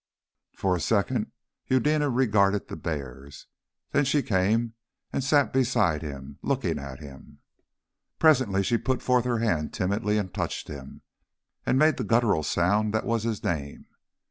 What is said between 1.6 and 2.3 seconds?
Eudena